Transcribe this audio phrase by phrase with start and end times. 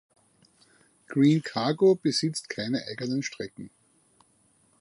[1.09, 3.69] Green Cargo besitzt keine eigenen Strecken.